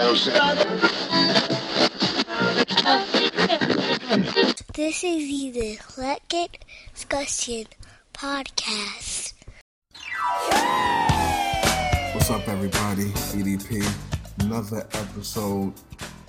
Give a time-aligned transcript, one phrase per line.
[0.00, 0.28] This
[5.04, 7.66] is the Eclectic Discussion
[8.14, 9.34] Podcast.
[12.14, 13.10] What's up, everybody?
[13.34, 13.86] EDP.
[14.40, 15.74] Another episode.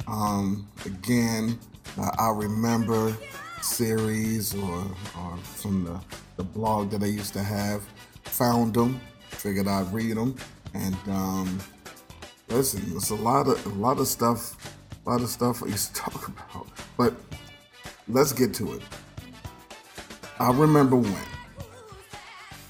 [0.05, 1.57] Um, again,
[1.97, 3.15] uh, I remember
[3.61, 4.85] series or,
[5.17, 5.97] or from the,
[6.35, 7.87] the blog that I used to have.
[8.25, 8.99] Found them,
[9.29, 10.35] figured I'd read them,
[10.73, 11.57] and um,
[12.51, 14.75] listen, there's a lot of a lot of stuff,
[15.05, 16.67] a lot of stuff I used to talk about.
[16.97, 17.15] But
[18.07, 18.81] let's get to it.
[20.39, 21.25] I remember when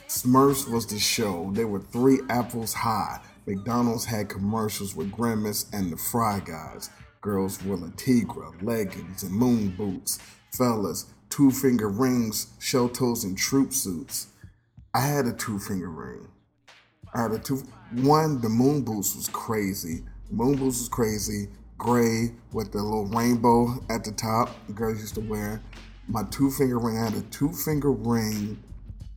[0.07, 1.51] Smurfs was the show.
[1.53, 3.19] They were three apples high.
[3.47, 6.89] McDonald's had commercials with Grimace and the Fry Guys.
[7.21, 10.19] Girls wore La Tigra, leggings, and moon boots.
[10.51, 14.27] Fellas, two finger rings, shell toes, and troop suits.
[14.93, 16.27] I had a two finger ring.
[17.13, 17.63] I had a two.
[17.91, 20.03] One, the moon boots was crazy.
[20.29, 21.49] Moon boots was crazy.
[21.77, 24.49] Gray with the little rainbow at the top.
[24.73, 25.61] Girls used to wear.
[26.07, 26.97] My two finger ring.
[26.97, 28.63] I had a two finger ring.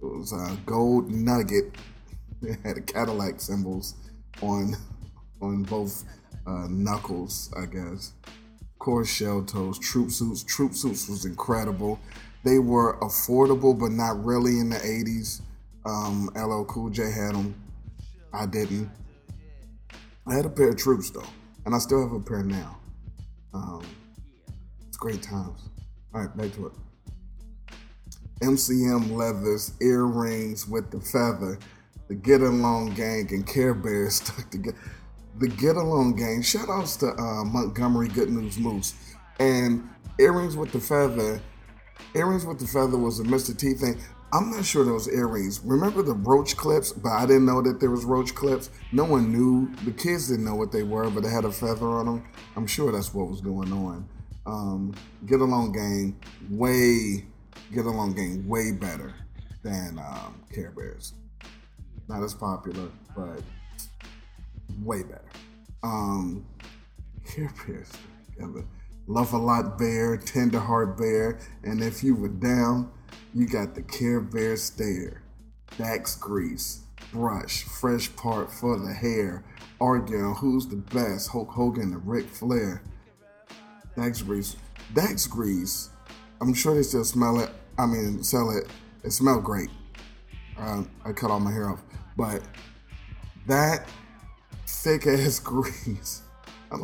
[0.03, 1.77] It was a gold nugget.
[2.43, 3.95] It had Cadillac symbols
[4.43, 4.77] on
[5.41, 6.05] on both
[6.47, 8.13] uh, knuckles, I guess.
[8.61, 10.43] Of course, shell toes, troop suits.
[10.43, 12.01] Troop suits was incredible.
[12.45, 15.41] They were affordable, but not really in the 80s.
[15.87, 17.55] Um, LL Cool J had them.
[18.35, 18.91] I didn't.
[20.27, 21.23] I had a pair of troops though,
[21.65, 22.79] and I still have a pair now.
[23.53, 23.83] Um,
[24.89, 25.69] it's great times.
[26.13, 26.73] All right, back to it.
[28.43, 31.59] MCM leathers, earrings with the feather,
[32.09, 34.77] the Get Along Gang, and Care Bears stuck together.
[35.39, 38.95] The Get Along Gang, shout outs to uh, Montgomery Good News Moose.
[39.39, 41.41] And Earrings with the Feather,
[42.15, 43.57] Earrings with the Feather was a Mr.
[43.57, 44.01] T thing.
[44.33, 45.61] I'm not sure those earrings.
[45.65, 46.93] Remember the roach clips?
[46.93, 48.71] But I didn't know that there was roach clips.
[48.91, 49.73] No one knew.
[49.85, 52.25] The kids didn't know what they were, but they had a feather on them.
[52.57, 54.09] I'm sure that's what was going on.
[54.47, 54.95] Um,
[55.27, 57.25] Get Along Gang, way
[57.73, 59.15] Get Along Gang, way better
[59.63, 61.15] than um, Care Bears.
[62.09, 63.41] Not as popular, but
[64.83, 65.31] way better.
[65.83, 66.45] Um,
[67.25, 67.91] Care Bears.
[69.07, 72.91] Love a Lot Bear, Tender Heart Bear, and if you were down,
[73.35, 75.23] you got the Care Bear Stare,
[75.77, 79.45] Dax Grease, Brush, Fresh Part for the Hair,
[79.81, 82.83] arguing who's the best, Hulk Hogan and Ric Flair.
[83.97, 84.57] Dax Grease,
[84.95, 85.91] Dax Grease,
[86.41, 87.51] I'm sure they still smell it.
[87.79, 88.69] I mean, sell it.
[89.03, 89.71] It smelled great.
[90.57, 91.83] Uh, I cut all my hair off,
[92.17, 92.43] but
[93.47, 93.89] that
[94.67, 96.23] thick ass grease.
[96.71, 96.77] I,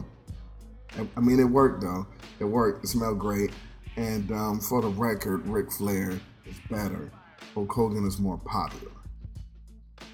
[1.16, 2.06] I mean, it worked though.
[2.40, 2.84] It worked.
[2.84, 3.52] It smelled great.
[3.96, 6.18] And um, for the record, Ric Flair
[6.50, 7.10] is better.
[7.54, 8.92] Hulk Hogan is more popular.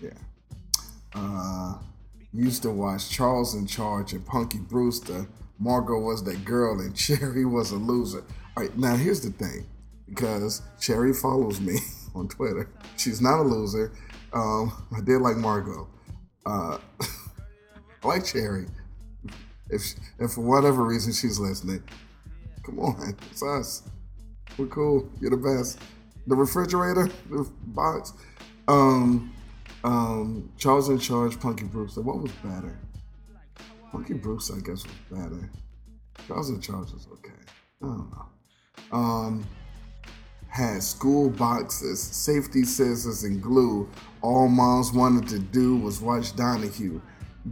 [0.03, 0.11] Yeah.
[1.15, 1.79] Uh,
[2.33, 5.27] used to watch Charles in Charge and Punky Brewster.
[5.59, 8.25] Margaux was that girl and Cherie was a loser.
[8.57, 9.67] All right, now here's the thing.
[10.09, 11.79] Because Cherie follows me
[12.15, 12.71] on Twitter.
[12.97, 13.93] She's not a loser.
[14.33, 15.89] Um, I did like Margaux.
[16.45, 18.67] Uh, I like Cherie.
[19.69, 21.83] If, she, if for whatever reason she's listening,
[22.65, 23.83] come on, it's us.
[24.57, 25.11] We're cool.
[25.21, 25.81] You're the best.
[26.27, 28.13] The refrigerator, the box.
[28.69, 29.33] Um,
[29.85, 32.01] um, Charles in Charge, Punky Brewster.
[32.01, 32.79] What was better?
[33.93, 35.51] Punky Brewster, I guess, was better.
[36.27, 37.33] Charles in Charge was okay.
[37.83, 38.27] I don't know.
[38.91, 39.47] Um,
[40.49, 43.89] had school boxes, safety scissors, and glue.
[44.23, 47.01] All moms wanted to do was watch Donahue.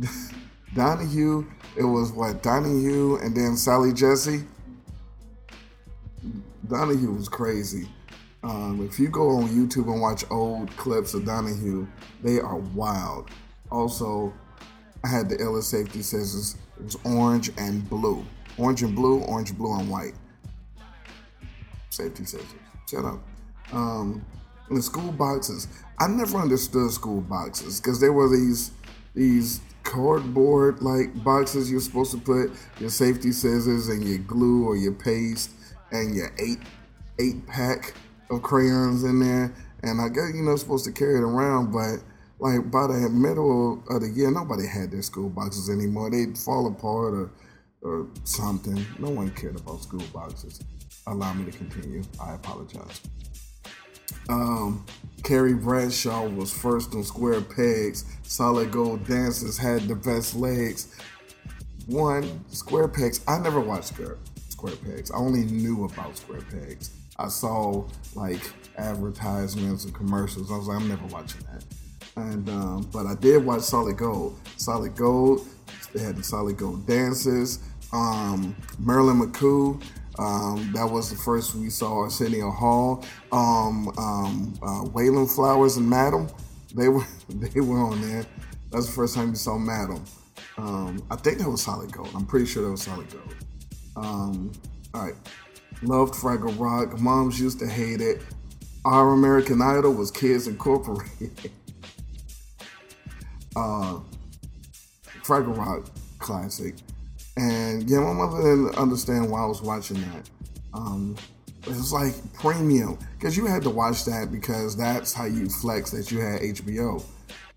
[0.75, 1.47] Donahue,
[1.77, 4.45] it was what Donahue and then Sally Jessy.
[6.67, 7.89] Donahue was crazy.
[8.45, 11.87] Um, if you go on YouTube and watch old clips of Donahue,
[12.23, 13.31] they are wild.
[13.71, 14.35] Also,
[15.03, 16.57] I had the illest safety scissors.
[16.77, 18.25] It was orange and blue.
[18.59, 20.13] Orange and blue, orange, blue, and white.
[21.89, 22.47] Safety scissors.
[22.89, 23.23] Shut up.
[23.73, 24.25] Um,
[24.71, 25.69] the school boxes.
[25.99, 28.73] I never understood school boxes because there were these
[29.15, 32.51] these cardboard like boxes you're supposed to put
[32.81, 35.51] your safety scissors and your glue or your paste
[35.93, 36.59] and your eight
[37.19, 37.95] eight pack
[38.31, 39.55] of crayons in there.
[39.83, 42.03] And I guess you're not supposed to carry it around, but
[42.39, 46.11] like by the middle of the year, nobody had their school boxes anymore.
[46.11, 47.31] They'd fall apart or
[47.85, 48.85] or something.
[48.99, 50.61] No one cared about school boxes.
[51.07, 52.03] Allow me to continue.
[52.21, 53.01] I apologize.
[54.29, 54.87] Um,
[55.23, 58.05] Carrie Bradshaw was first on square pegs.
[58.23, 60.97] Solid gold dancers had the best legs.
[61.87, 63.21] One, square pegs.
[63.29, 64.17] I never watched square,
[64.49, 65.11] square pegs.
[65.11, 66.91] I only knew about square pegs.
[67.19, 67.85] I saw
[68.15, 68.41] like
[68.77, 70.51] advertisements and commercials.
[70.51, 71.65] I was like, I'm never watching that.
[72.17, 74.39] And um, but I did watch Solid Gold.
[74.57, 75.47] Solid Gold,
[75.93, 77.61] They had the solid gold dances.
[77.93, 79.83] Um, Marilyn McCoo.
[80.17, 83.05] Um, that was the first we saw Arsenio Hall.
[83.33, 86.29] Um, um, uh, Wayland Flowers and Madame.
[86.75, 88.25] They were they were on there.
[88.71, 90.05] That's the first time you saw Madame.
[90.57, 92.11] Um, I think that was Solid Gold.
[92.15, 93.35] I'm pretty sure that was Solid Gold.
[93.97, 94.53] Um,
[94.93, 95.15] all right.
[95.83, 96.99] Loved Fraggle Rock.
[97.01, 98.23] Moms used to hate it.
[98.85, 101.33] Our American Idol was Kids Incorporated.
[103.57, 104.01] uh,
[105.23, 105.89] Fraggle Rock
[106.19, 106.75] classic.
[107.37, 110.31] And yeah, my mother didn't understand why I was watching that.
[110.73, 111.17] Um,
[111.63, 115.91] it was like premium because you had to watch that because that's how you flex
[115.91, 117.03] that you had HBO.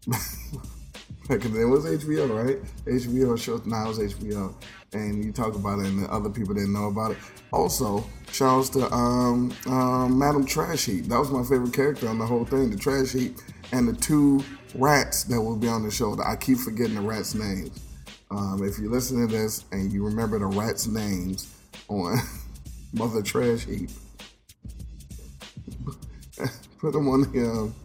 [1.28, 2.58] Then it was HBO, right?
[2.86, 4.54] HBO show now it's HBO,
[4.94, 7.18] and you talk about it, and the other people didn't know about it.
[7.52, 11.06] Also, shouts to um, um, Madam Trash Heap.
[11.06, 13.38] That was my favorite character on the whole thing, the Trash Heap,
[13.74, 14.42] and the two
[14.76, 16.18] rats that will be on the show.
[16.22, 17.78] I keep forgetting the rats' names.
[18.32, 21.54] Um, if you listen to this and you remember the rats' names
[21.90, 22.18] on
[22.94, 23.90] Mother Trash Heap,
[26.80, 27.76] put them on the um,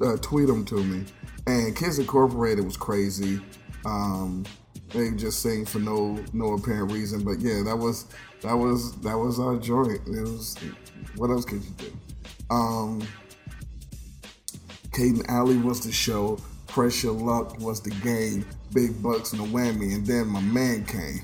[0.00, 1.04] uh, tweet them to me.
[1.46, 3.40] And Kids Incorporated was crazy.
[3.84, 4.44] Um,
[4.90, 8.06] they just sing for no no apparent reason, but yeah, that was
[8.42, 10.00] that was that was our joint.
[10.06, 10.56] It was
[11.16, 11.96] what else could you do?
[12.50, 13.06] Um,
[14.92, 16.38] Kate & Allie was the show.
[16.66, 18.46] Press Your Luck was the game.
[18.72, 21.22] Big Bucks and the whammy, and then my man came.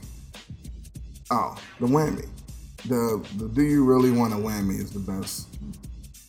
[1.31, 2.29] Oh, the whammy.
[2.87, 5.49] The the Do You Really Want a Whammy is the best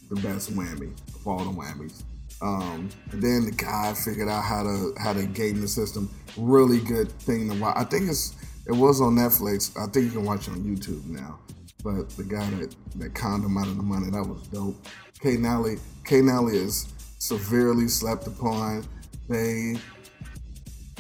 [0.09, 2.03] the best whammy of all the whammies.
[2.43, 6.09] Um, then the guy figured out how to how to game the system.
[6.37, 7.75] Really good thing to watch.
[7.77, 8.35] I think it's
[8.67, 9.71] it was on Netflix.
[9.81, 11.39] I think you can watch it on YouTube now.
[11.83, 14.75] But the guy that that conned him out of the money that was dope.
[15.21, 18.85] Kate & Allie K Nally is severely slept upon.
[19.29, 19.77] They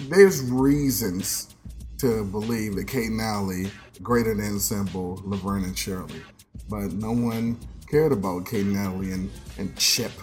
[0.03, 1.53] there's reasons
[1.97, 3.69] to believe that Kate & Allie
[4.01, 6.21] greater than simple Laverne and Shirley,
[6.69, 7.57] but no one
[7.89, 10.13] cared about Kate & Allie and and Chip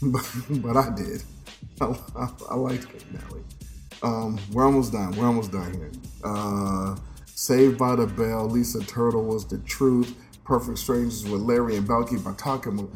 [0.02, 1.22] but, I did.
[1.80, 1.86] I,
[2.16, 3.42] I, I liked Kate & Allie.
[4.02, 5.12] Um, we're almost done.
[5.16, 5.90] We're almost done here.
[6.22, 6.96] Uh,
[7.26, 8.48] Saved by the Bell.
[8.48, 10.14] Lisa Turtle was the truth.
[10.44, 12.88] Perfect Strangers with Larry and Balki Bartokomous.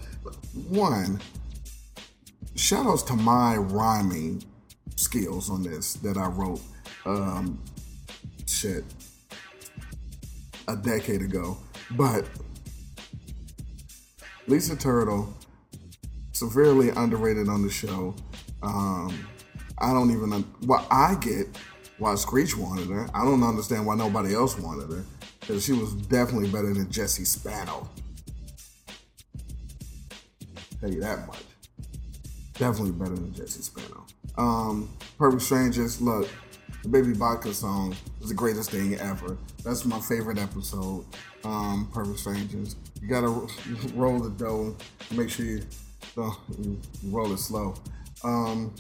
[0.69, 1.21] One,
[2.55, 4.43] shout outs to my rhyming
[4.97, 6.61] skills on this that I wrote.
[7.05, 7.63] Um,
[8.47, 8.85] shit,
[10.69, 11.59] a decade ago.
[11.93, 12.29] But
[14.47, 15.33] Lisa Turtle
[16.33, 18.15] severely underrated on the show.
[18.63, 19.27] Um,
[19.79, 20.31] I don't even
[20.67, 21.47] what I get
[21.99, 23.09] why Screech wanted her.
[23.15, 25.05] I don't understand why nobody else wanted her
[25.41, 27.89] because she was definitely better than Jessie Spano.
[30.81, 31.45] Tell you that much.
[32.55, 34.05] Definitely better than Jessie Spano.
[34.37, 36.29] Um, Perfect Strangers, look,
[36.83, 39.37] the Baby Vodka song is the greatest thing ever.
[39.65, 41.05] That's my favorite episode.
[41.45, 42.77] Um, Perfect Strangers.
[43.01, 43.29] You gotta
[43.95, 44.77] roll the dough.
[45.13, 45.63] Make sure you
[46.15, 47.75] so you roll it slow.
[48.25, 48.75] Um,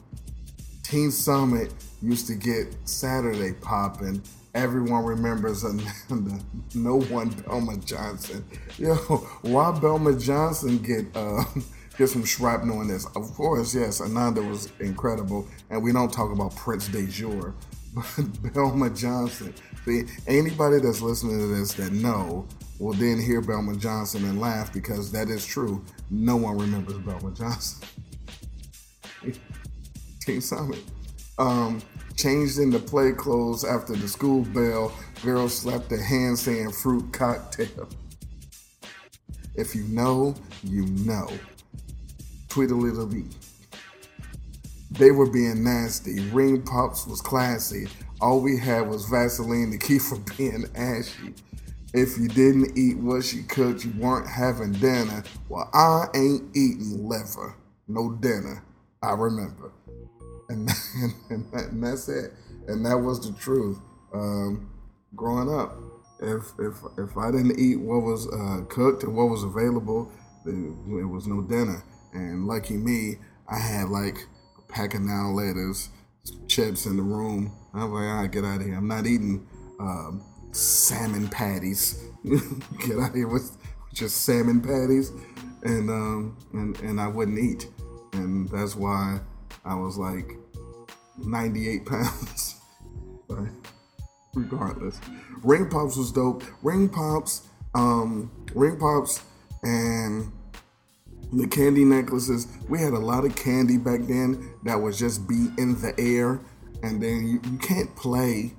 [0.82, 4.23] Teen Summit used to get Saturday popping.
[4.55, 5.73] Everyone remembers a,
[6.75, 8.44] no one Belma Johnson.
[8.79, 8.94] Yo,
[9.43, 11.44] why Belma Johnson get uh,
[11.99, 13.06] get some shrapnel in this?
[13.17, 17.55] Of course, yes, Ananda was incredible, and we don't talk about Prince de Jour,
[17.94, 18.05] but
[18.52, 19.55] Belma Johnson.
[19.87, 22.46] See, anybody that's listening to this that know
[22.82, 25.84] will then hear Belma Johnson and laugh because that is true.
[26.10, 27.86] No one remembers Belma Johnson.
[30.20, 30.82] Teen Summit.
[31.39, 31.81] Um,
[32.17, 34.93] changed into play clothes after the school bell.
[35.22, 37.89] Girl slapped a hand saying fruit cocktail.
[39.55, 40.34] If you know,
[40.65, 41.29] you know.
[42.48, 43.29] Tweedledee.
[44.91, 46.20] They were being nasty.
[46.31, 47.86] Ring pops was classy.
[48.20, 51.34] All we had was Vaseline to keep from being ashy.
[51.94, 55.22] If you didn't eat what she cooked, you weren't having dinner.
[55.49, 57.56] Well, I ain't eating liver.
[57.87, 58.65] No dinner.
[59.03, 59.72] I remember.
[60.49, 60.70] And,
[61.03, 62.32] and, and, that, and that's it.
[62.69, 63.79] And that was the truth.
[64.15, 64.70] Um,
[65.15, 65.77] growing up,
[66.20, 70.11] if, if, if I didn't eat what was uh, cooked and what was available,
[70.46, 71.84] it was no dinner.
[72.15, 73.17] And lucky me,
[73.49, 74.17] I had like
[74.58, 75.89] a pack of now laters
[76.46, 77.53] chips in the room.
[77.75, 78.77] I'm like, right, get out of here.
[78.77, 79.46] I'm not eating
[79.81, 82.05] um, salmon patties.
[82.25, 83.56] get out here with
[83.93, 85.11] just salmon patties,
[85.65, 87.69] and um, and and I wouldn't eat,
[88.13, 89.21] and that's why
[89.65, 90.37] I was like
[91.19, 92.61] 98 pounds.
[93.29, 93.39] but
[94.35, 95.01] regardless,
[95.43, 96.44] ring pops was dope.
[96.63, 99.23] Ring pops, um, ring pops,
[99.63, 100.31] and
[101.32, 102.47] the candy necklaces.
[102.69, 106.41] We had a lot of candy back then that was just be in the air,
[106.82, 108.53] and then you, you can't play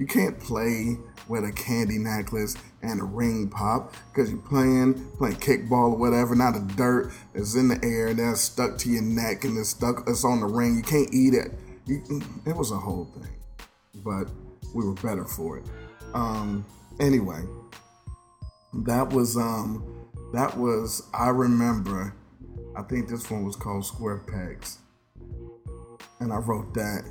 [0.00, 0.96] You can't play
[1.30, 6.34] with a candy necklace and a ring pop because you're playing playing kickball or whatever.
[6.34, 9.70] Now the dirt is in the air, and that's stuck to your neck and it's
[9.70, 10.02] stuck.
[10.08, 10.76] It's on the ring.
[10.76, 11.52] You can't eat it.
[11.86, 12.02] You,
[12.44, 13.30] it was a whole thing,
[14.04, 14.28] but
[14.74, 15.64] we were better for it.
[16.14, 16.66] Um,
[16.98, 17.42] anyway,
[18.84, 22.12] that was um, that was I remember.
[22.76, 24.78] I think this one was called Square Pegs,
[26.18, 27.04] and I wrote that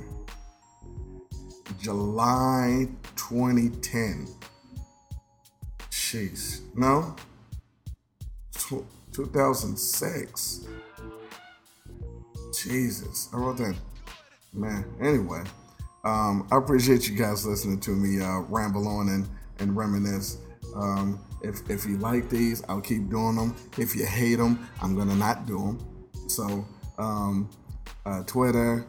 [1.80, 4.28] July 2010.
[5.90, 7.16] Jeez, no,
[9.12, 10.66] 2006.
[12.62, 13.76] Jesus, I wrote that.
[14.52, 15.42] Man, anyway,
[16.04, 19.28] um, I appreciate you guys listening to me uh, ramble on and,
[19.60, 20.38] and reminisce.
[20.74, 23.56] Um, if, if you like these, I'll keep doing them.
[23.78, 26.28] If you hate them, I'm gonna not do them.
[26.28, 26.66] So,
[26.98, 27.48] um,
[28.04, 28.84] uh, Twitter,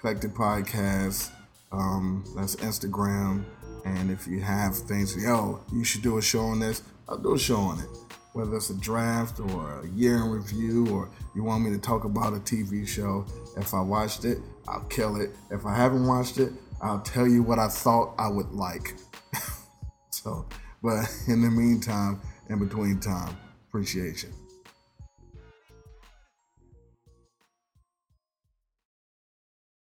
[0.00, 1.30] Collective Podcast,
[1.72, 3.44] um, that's Instagram.
[3.84, 7.34] And if you have things, yo, you should do a show on this, I'll do
[7.34, 7.88] a show on it.
[8.32, 12.04] Whether it's a draft or a year in review, or you want me to talk
[12.04, 13.24] about a TV show.
[13.56, 15.30] If I watched it, I'll kill it.
[15.50, 18.94] If I haven't watched it, I'll tell you what I thought I would like.
[20.10, 20.46] so,
[20.82, 23.36] but in the meantime, in between time,
[23.68, 24.32] appreciation.